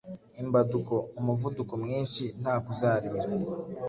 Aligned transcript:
Imbaduko: 0.41 0.93
umuvuduko 1.19 1.73
mwinshi 1.83 2.23
nta 2.41 2.55
kuzarira 2.65 3.23